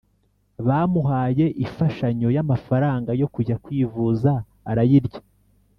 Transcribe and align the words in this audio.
bamuhaye 0.67 1.45
ifashanyo 1.65 2.27
yamafaranga 2.37 3.11
yo 3.21 3.27
kujya 3.33 3.55
kwivuza 3.63 4.31
arayirya 4.69 5.21